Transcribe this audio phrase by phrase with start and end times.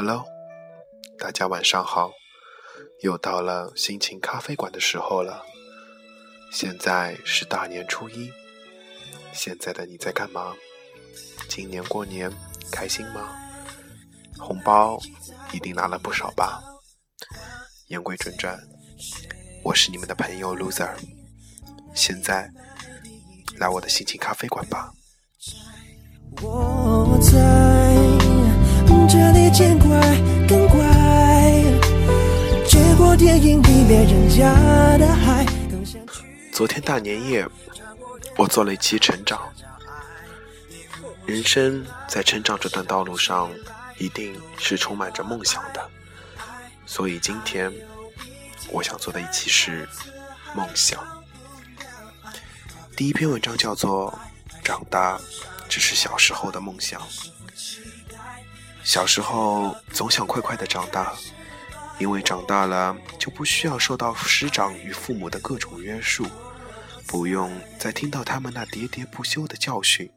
[0.00, 0.24] Hello，
[1.18, 2.12] 大家晚上好，
[3.02, 5.42] 又到了心情咖啡馆的时候了。
[6.52, 8.30] 现在是大年初一，
[9.32, 10.54] 现在的你在干嘛？
[11.48, 12.32] 今年过年
[12.70, 13.28] 开心吗？
[14.38, 15.00] 红包
[15.50, 16.62] 一定拿了不少吧？
[17.88, 18.56] 言归正传，
[19.64, 20.94] 我是你们的朋友 Loser，
[21.92, 22.48] 现在
[23.56, 24.92] 来我的心情咖啡馆吧。
[26.40, 27.67] 我在
[29.08, 29.98] 这里见怪
[30.46, 30.84] 更怪，
[33.16, 34.52] 电影里面人家
[34.96, 35.44] 的海。
[36.52, 37.44] 昨天大年夜，
[38.36, 39.40] 我做了一期成长。
[41.26, 43.50] 人生在成长这段道路上，
[43.98, 45.90] 一定是充满着梦想的。
[46.86, 47.72] 所以今天，
[48.70, 49.88] 我想做的一期是
[50.54, 51.00] 梦想。
[52.94, 54.16] 第一篇文章叫做
[54.64, 55.18] 《长大
[55.68, 57.00] 只是小时候的梦想》。
[58.88, 61.14] 小时候总想快快的长大，
[61.98, 66.26] 因为长大了就不需要受到师长与父母的各种约束，
[67.06, 70.10] 不用再听到他们那喋喋不休的教训，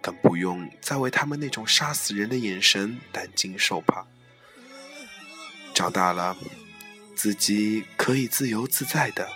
[0.00, 4.06] 更不用再为他们那种杀死人的眼神担惊受怕。
[5.74, 6.34] 长大了，
[7.14, 9.28] 自己可以自由自在的，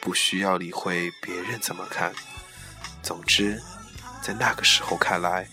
[0.00, 2.10] 不需要理会别人怎么看。
[3.02, 3.60] 总之，
[4.22, 5.46] 在那个时候看来，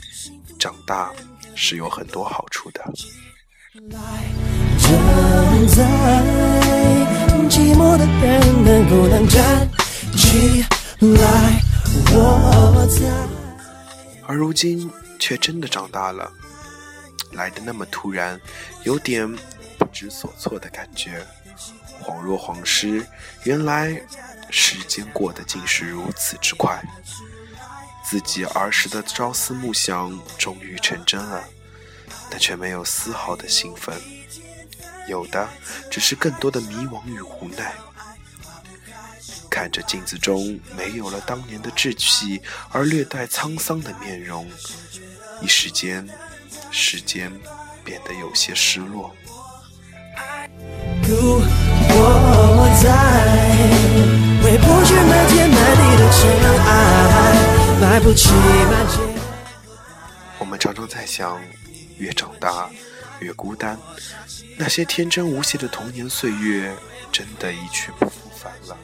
[0.58, 1.12] 长大。
[1.58, 2.86] 是有很多好处的。
[14.28, 16.32] 而如今却真的长大了，
[17.32, 18.40] 来的那么突然，
[18.84, 19.28] 有点
[19.80, 21.26] 不知所措的感觉，
[22.04, 23.06] 恍若恍失。
[23.44, 24.00] 原来
[24.52, 26.80] 时间过得竟是如此之快。
[28.10, 31.44] 自己儿时的朝思暮想终于成真了，
[32.30, 33.94] 但却没有丝毫的兴奋，
[35.10, 35.46] 有的
[35.92, 37.74] 只是更多的迷惘与无奈。
[39.50, 44.50] 看着镜子中没有了当年的稚气而略带沧桑的面容，
[45.42, 46.08] 一时间，
[46.72, 47.30] 时间
[47.84, 49.14] 变得有些失落。
[52.00, 52.88] 我在
[54.46, 56.67] 为不去满天满地的尘。
[60.40, 61.42] 我们常常在想，
[61.98, 62.70] 越长大
[63.20, 63.78] 越孤单。
[64.56, 66.74] 那些天真无邪的童年岁月，
[67.12, 68.78] 真的一去不复返了。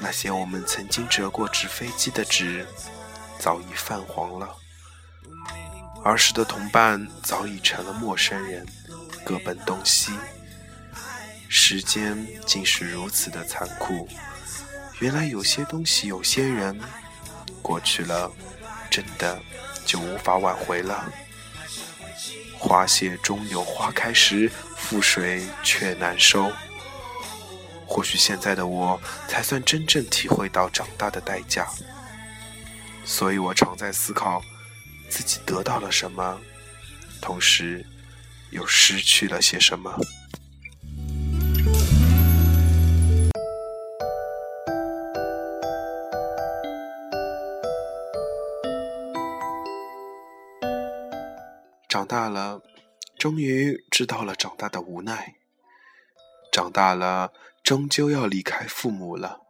[0.00, 2.66] 那些我们曾经折过纸飞机的纸，
[3.38, 4.56] 早已泛黄了。
[6.02, 8.66] 儿时的同伴早已成了陌生人，
[9.24, 10.10] 各奔东西。
[11.48, 14.08] 时间竟是如此的残酷。
[14.98, 16.76] 原来有些东西，有些人。
[17.62, 18.30] 过去了，
[18.90, 19.40] 真的
[19.84, 21.12] 就无法挽回了。
[22.58, 26.52] 花谢终有花开时，覆水却难收。
[27.86, 31.66] 或许现在的我，才算真正体会到长大的代价。
[33.04, 34.42] 所以我常在思考，
[35.08, 36.40] 自己得到了什么，
[37.20, 37.84] 同时
[38.50, 39.98] 又失去了些什么。
[52.10, 52.60] 大了，
[53.16, 55.36] 终于知道了长大的无奈。
[56.50, 57.32] 长大了，
[57.62, 59.42] 终究要离开父母了。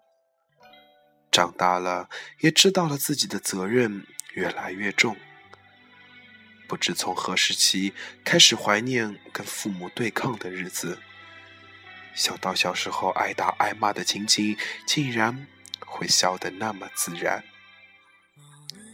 [1.32, 2.10] 长大了，
[2.40, 5.16] 也知道了自己的责任越来越重。
[6.68, 10.98] 不知从何时起，开始怀念跟父母对抗的日子。
[12.14, 15.46] 想到小时候挨打挨骂的情景，竟然
[15.86, 17.42] 会笑得那么自然。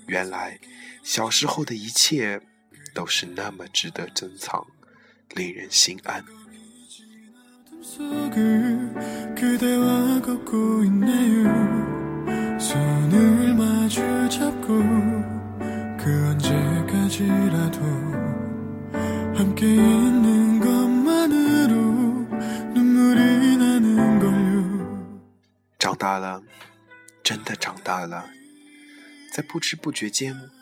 [0.06, 0.60] 原来，
[1.02, 2.40] 小时候的一切。
[2.96, 4.66] 都是那么值得珍藏，
[5.34, 6.24] 令人心安。
[25.78, 26.42] 长大了，
[27.22, 28.30] 真的长大了，
[29.34, 30.55] 在不知不觉间。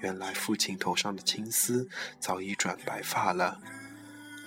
[0.00, 1.88] 原来父亲头上的青丝
[2.18, 3.60] 早已转白发了，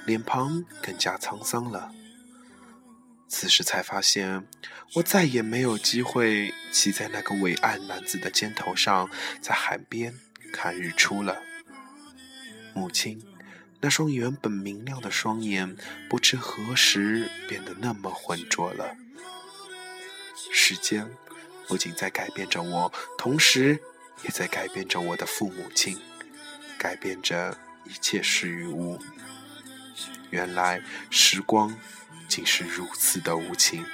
[0.05, 1.91] 脸庞更加沧桑了。
[3.27, 4.47] 此时才发现，
[4.95, 9.09] 我再也没有机会骑在那个伟岸男子的肩头上，
[9.41, 10.13] 在海边
[10.51, 11.41] 看日出了。
[12.75, 13.23] 母亲
[13.81, 15.75] 那双原本明亮的双眼，
[16.09, 18.95] 不知何时变得那么浑浊了。
[20.51, 21.09] 时间
[21.67, 23.79] 不仅在改变着我，同时。
[24.21, 26.00] 也在改变着我的父母亲，
[26.77, 29.00] 改变着一切事与无。
[30.30, 31.75] 原来时光
[32.27, 33.86] 竟是如此的无情。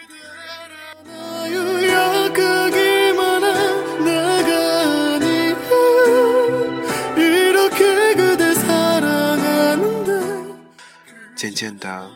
[11.35, 12.11] 渐渐的，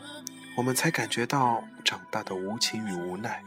[0.54, 3.42] 我们才感觉到长大的无情与无奈，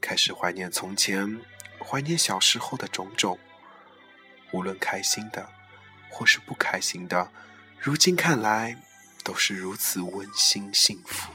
[0.00, 1.40] 开始怀念从前，
[1.84, 3.38] 怀念小时候的种种。
[4.52, 5.48] 无论开心的，
[6.08, 7.28] 或是不开心的，
[7.78, 8.76] 如今看来，
[9.22, 11.32] 都是如此温馨幸福。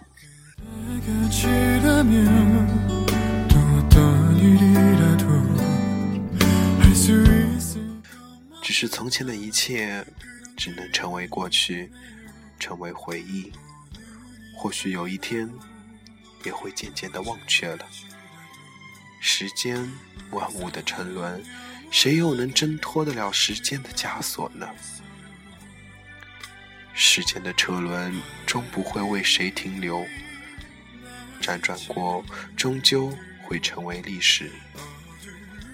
[8.62, 10.06] 只是从前的一切，
[10.56, 11.92] 只能成为过去。
[12.60, 13.52] 成为回忆，
[14.56, 15.50] 或许有一天
[16.46, 17.86] 也会渐渐的忘却了。
[19.20, 19.92] 时间
[20.32, 21.44] 万物的沉沦，
[21.94, 24.68] 谁又能挣脱得了时间的枷锁呢？
[26.96, 30.04] 时间的车轮终不会为谁停留，
[31.40, 32.26] 辗转过，
[32.58, 34.52] 终究会成为历史。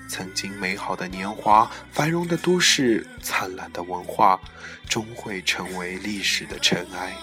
[0.10, 4.38] 曾经美好的年华，繁荣的都市，灿烂的文化，
[4.90, 7.16] 终会成为历史的尘埃。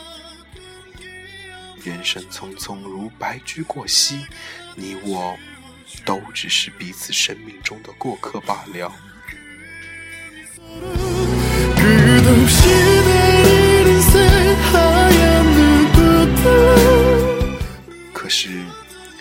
[1.85, 4.25] 人生匆匆如白驹过隙，
[4.75, 5.37] 你我
[6.05, 8.93] 都只是彼此生命中的过客罢了。
[18.13, 18.65] 可是，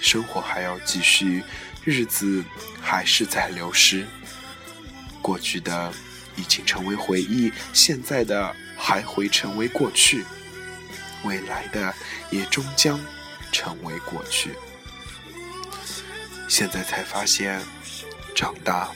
[0.01, 1.43] 生活还要继续。
[1.83, 2.43] 日子
[2.81, 4.07] 还是在流失，
[5.21, 5.93] 过去的
[6.35, 10.25] 已经成为回忆，现在的还会成为过去，
[11.23, 11.93] 未来的
[12.31, 12.99] 也终将
[13.51, 14.49] 成为过去。
[16.57, 17.61] 现在才发现，
[18.33, 18.89] 长大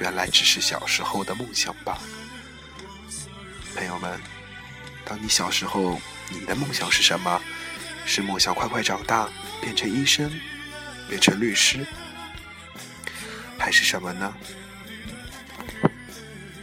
[0.00, 2.00] 原来只是小时候的梦想吧。
[3.76, 4.20] 朋友们，
[5.04, 6.00] 当你小时候，
[6.30, 7.40] 你的梦想是什么？
[8.04, 9.28] 是梦想快快长大，
[9.60, 10.28] 变成医生？
[11.08, 11.86] 变成律师，
[13.56, 14.34] 还是什么呢？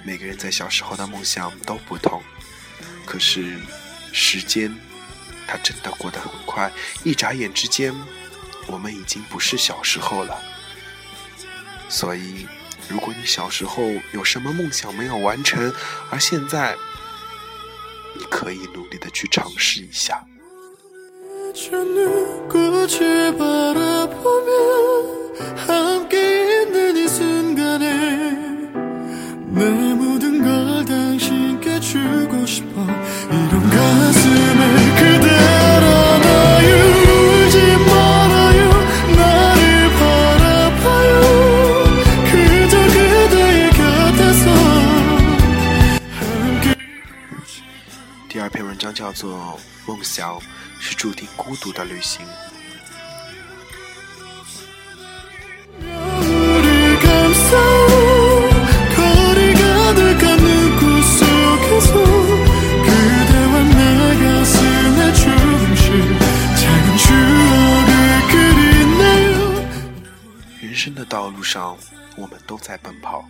[0.03, 2.21] 每个人在小时候的梦想都不同，
[3.05, 3.57] 可是
[4.11, 4.77] 时间
[5.47, 6.69] 它真的过得很快，
[7.05, 7.95] 一眨眼之间，
[8.71, 10.39] 我们已经不是小时候了。
[11.89, 12.47] 所以，
[12.87, 13.83] 如果你小时候
[14.13, 15.73] 有什么梦想没有完成，
[16.09, 16.75] 而现在
[18.17, 20.23] 你可以努力的去尝试一下。
[49.85, 50.39] 梦想》。
[50.83, 52.25] 是注定孤独的旅行。
[70.59, 71.77] 人生的道路上，
[72.17, 73.23] 我们都在奔跑，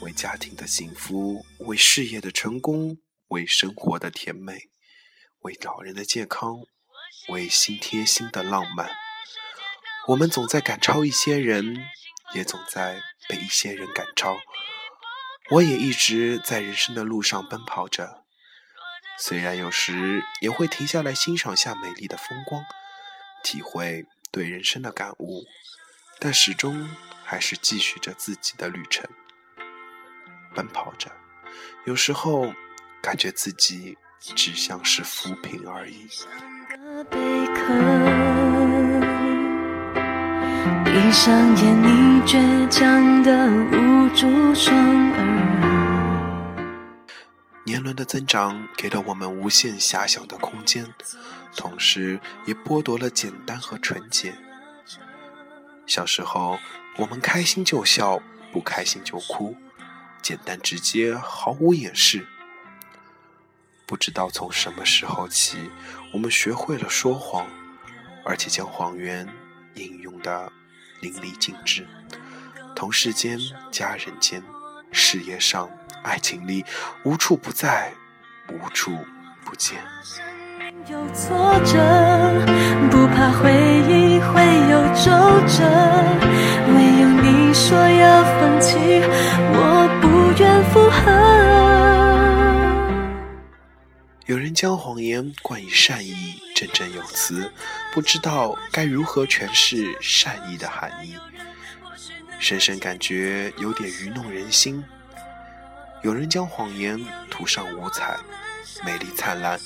[0.00, 2.98] 为家庭的幸福，为事业的成功，
[3.28, 4.58] 为生活的甜美。
[5.46, 6.58] 为老人的健康，
[7.28, 8.90] 为心贴心的浪漫，
[10.08, 11.86] 我们总在赶超一些人，
[12.34, 14.36] 也总在被一些人赶超。
[15.50, 18.24] 我也一直在人生的路上奔跑着，
[19.20, 22.64] 虽然有时也会停下来欣赏下美丽的风光，
[23.44, 25.44] 体会对人生的感悟，
[26.18, 26.90] 但始终
[27.24, 29.08] 还是继续着自己的旅程，
[30.56, 31.12] 奔跑着。
[31.84, 32.52] 有时候
[33.00, 33.96] 感觉自己。
[34.20, 36.08] 只像是浮萍而已。
[40.84, 44.76] 闭上眼，你倔强的捂住双
[45.12, 45.16] 耳。
[47.64, 50.86] 年轮的增长给了我们无限遐想的空间，
[51.56, 54.34] 同时也剥夺了简单和纯洁。
[55.86, 56.58] 小时候，
[56.96, 58.20] 我们开心就笑，
[58.52, 59.56] 不开心就哭，
[60.22, 62.26] 简单直接，毫无掩饰。
[63.86, 65.70] 不知道从什么时候起，
[66.12, 67.46] 我们学会了说谎，
[68.24, 69.28] 而且将谎言
[69.74, 70.50] 应用的
[71.00, 71.86] 淋漓尽致。
[72.74, 73.38] 同事间、
[73.70, 74.42] 家人间、
[74.90, 75.70] 事业上、
[76.02, 76.64] 爱情里，
[77.04, 77.92] 无处不在，
[78.48, 78.90] 无处
[79.44, 79.78] 不见。
[80.88, 81.78] 有挫折，
[82.90, 83.52] 不怕回
[83.88, 85.10] 忆会有皱
[85.46, 85.62] 褶，
[86.74, 88.76] 唯有你说要放弃，
[89.54, 91.25] 我不愿附和。
[94.26, 97.52] 有人将谎言冠以善意，振振有词，
[97.92, 101.16] 不知道该如何诠释善意的含义，
[102.40, 104.82] 深深感觉有点愚弄人心。
[106.02, 108.16] 有人将谎言涂上五彩，
[108.84, 109.60] 美丽灿烂，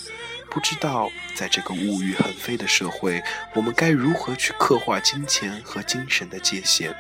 [0.51, 3.23] 不知道在这个物欲横飞的社会，
[3.55, 6.95] 我们该如何去刻画金钱和精神的界限。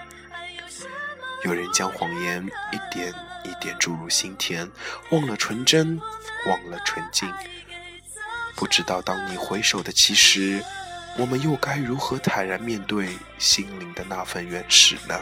[1.44, 3.14] 有人将谎言一点
[3.44, 4.70] 一点注入心田，
[5.10, 6.00] 忘了纯真。
[6.46, 7.30] 忘了纯净，
[8.56, 10.64] 不知道当你回首的其实，
[11.18, 15.20] 我们又该如何坦然面对心灵的那份原始呢？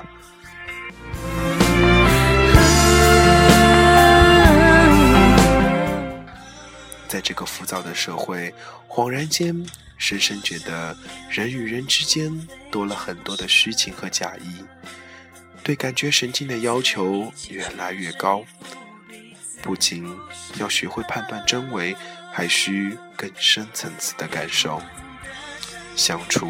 [7.08, 8.54] 在这个浮躁的社会，
[8.86, 10.96] 恍然间，深深觉得
[11.28, 14.64] 人与人之间多了很多的虚情和假意，
[15.68, 18.42] 对感觉神经的要求越来越高。
[19.60, 20.18] 不仅
[20.56, 21.94] 要学会判断真伪，
[22.32, 24.80] 还需更深层次的感受。
[25.94, 26.48] 相处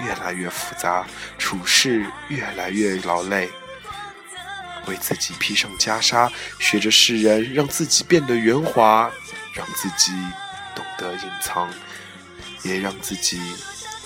[0.00, 1.06] 越来越复杂，
[1.38, 3.48] 处事越来越劳累。
[4.86, 9.10] 为自己披上袈裟，学着世人，让自己变得圆滑，
[9.54, 10.12] 让自己
[10.74, 11.72] 懂得隐藏，
[12.62, 13.40] 也让自己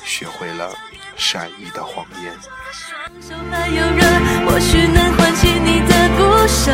[0.05, 0.73] 学会了
[1.17, 2.39] 善意的谎言。
[4.47, 6.73] 或许能唤起你的鼓声。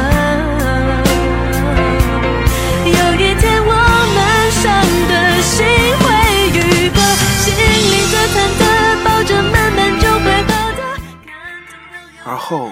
[12.25, 12.71] 而后，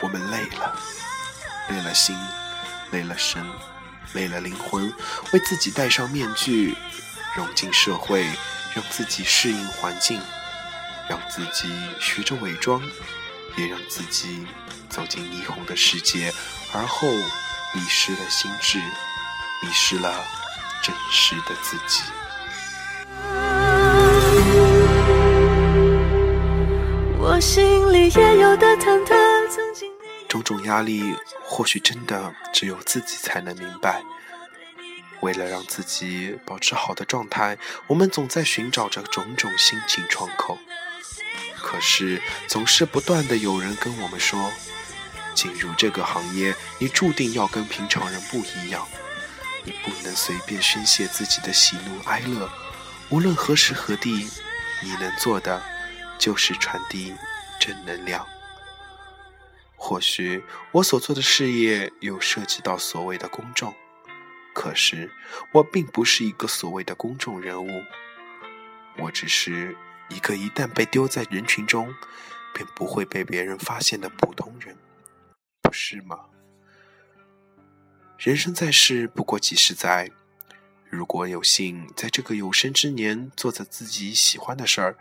[0.00, 0.74] 我们累了，
[1.68, 2.16] 累了心，
[2.90, 3.40] 累了身，
[4.14, 4.92] 累了灵魂，
[5.32, 6.76] 为自己戴上面具，
[7.36, 8.24] 融进社会，
[8.74, 10.20] 让自己适应环境，
[11.08, 11.68] 让自己
[12.00, 12.82] 学着伪装，
[13.56, 14.46] 也让自己
[14.88, 16.32] 走进霓虹的世界，
[16.72, 18.78] 而后迷失了心智。
[19.62, 20.22] 迷失了
[20.82, 22.02] 真实的自己。
[27.18, 29.14] 我心里也有的忐忑。
[30.28, 34.02] 种种压力，或许真的只有自己才能明白。
[35.20, 37.56] 为了让自己保持好的状态，
[37.86, 40.58] 我们总在寻找着种种心情窗口。
[41.74, 44.52] 可是，总是不断的有人跟我们说
[45.34, 48.86] ：“进入这个行业，你注定要跟平常人不一样。”
[49.66, 52.48] 你不能随便宣泄自己的喜怒哀乐，
[53.08, 54.30] 无论何时何地，
[54.84, 55.60] 你能做的
[56.16, 57.12] 就是传递
[57.58, 58.24] 正能量。
[59.74, 63.74] 或许我所做的事业有涉及到所谓的公众，
[64.54, 65.10] 可是
[65.50, 67.82] 我并不是一个所谓的公众人物，
[68.98, 69.76] 我只是
[70.08, 71.94] 一个一旦被丢在人群中，
[72.54, 74.76] 便不会被别人发现的普通人，
[75.62, 76.20] 不是吗？
[78.18, 80.10] 人生在世不过几十载，
[80.88, 84.96] 如果有幸在这个有生之年做着自己喜欢的事儿，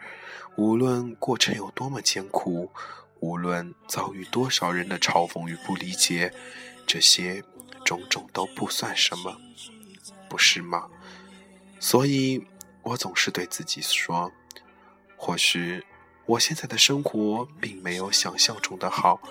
[0.55, 2.71] 无论过程有多么艰苦，
[3.19, 6.33] 无论遭遇多少人的嘲讽与不理解，
[6.87, 7.43] 这些
[7.85, 9.37] 种种都不算什么，
[10.27, 10.89] 不是吗？
[11.79, 12.45] 所以
[12.81, 14.31] 我总是对自己说：
[15.25, 15.81] 或许
[16.25, 19.21] 我现在的生活并没有想象中的好，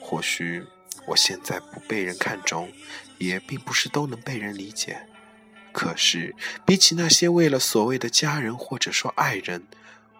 [0.00, 0.64] 或许。
[1.06, 2.70] 我现在不被人看重，
[3.18, 5.06] 也并不是都能被人理解。
[5.72, 6.34] 可是，
[6.66, 9.66] 比起那些为了所谓的家人或者说爱人，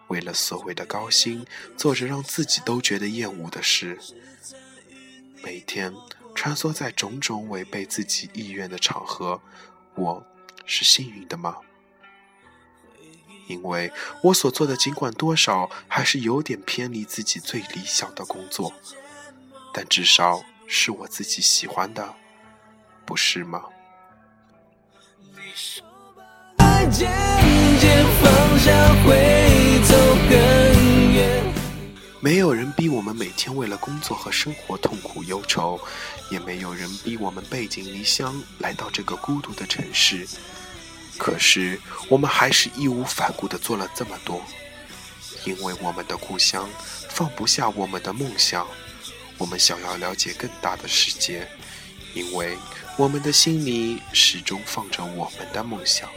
[0.07, 3.99] 为了所谓的高薪，做着让自己都觉得厌恶的事，
[5.43, 5.93] 每天
[6.33, 9.41] 穿梭在种种违背自己意愿的场合，
[9.95, 10.25] 我
[10.65, 11.57] 是幸运的吗？
[13.49, 13.91] 因为
[14.23, 18.71] 我所做的，尽管多少还是有点偏离自己最理想的工作，
[19.73, 20.41] 但至少。
[20.71, 22.13] 是我自己喜欢的，
[23.03, 23.63] 不是吗？
[32.21, 35.79] 没有人逼我们每天为了工作和生活痛苦忧愁，
[36.29, 40.27] 也没有人逼我们背井离乡来到这个孤独的城市。
[41.19, 44.41] 可是，我们还是义无反顾地做了这么多，
[45.43, 46.67] 因为我们的故乡
[47.09, 48.65] 放不下我们的梦想。
[49.37, 51.47] 我们想要了解更大的世界，
[52.13, 52.57] 因为
[52.97, 56.09] 我们的心里始终放着我们的梦想，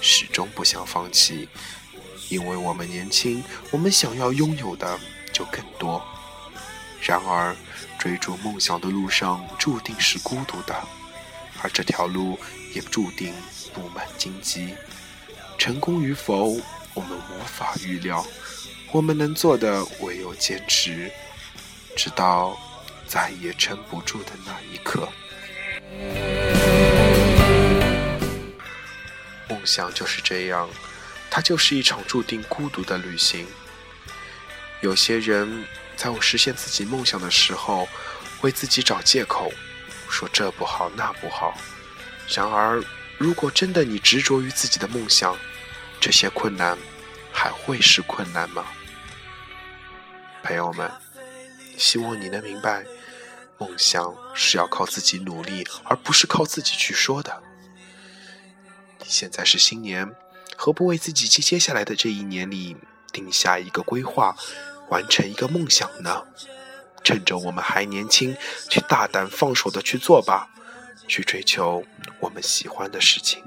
[0.00, 1.48] 始终不想放弃。
[2.28, 4.98] 因为我们年轻，我们想要拥有的
[5.32, 6.04] 就更多。
[7.00, 7.56] 然而，
[7.98, 10.74] 追逐梦想的路上注定是孤独的，
[11.62, 12.38] 而这条路
[12.72, 13.34] 也注定
[13.72, 14.74] 布满荆棘。
[15.58, 16.60] 成功与否，
[16.94, 18.26] 我们无法预料。
[18.92, 21.10] 我们能做的唯有坚持。
[21.96, 22.56] 直到
[23.06, 25.08] 再也撑不住的那一刻。
[29.48, 30.70] 梦想就是这样，
[31.28, 33.46] 它就是一场注定孤独的旅行。
[34.80, 35.64] 有些人
[35.96, 37.86] 在我实现自己梦想的时候，
[38.40, 39.52] 为自己找借口，
[40.08, 41.52] 说这不好那不好。
[42.32, 42.82] 然而，
[43.18, 45.36] 如果真的你执着于自己的梦想，
[46.00, 46.78] 这些困难
[47.32, 48.64] 还会是困难吗？
[50.42, 50.90] 朋友们，
[51.76, 52.84] 希望你能明白，
[53.58, 57.42] 梦想是要靠自己努力，而不是靠自己去说的。
[59.04, 60.14] 现在是新年，
[60.56, 62.76] 何不为自己接接下来的这一年里
[63.12, 64.36] 定下一个规划，
[64.88, 66.24] 完成一个梦想呢？
[67.02, 68.36] 趁着我们还年轻，
[68.68, 70.48] 去大胆放手的去做吧，
[71.06, 71.84] 去追求
[72.18, 73.44] 我们喜欢的事情。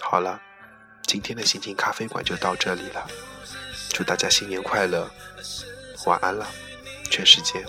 [0.00, 0.40] 好了，
[1.02, 3.06] 今天的心情咖啡馆就到这里了。
[3.90, 5.10] 祝大家新年快乐，
[6.04, 6.46] 晚安了，
[7.10, 7.64] 全世界。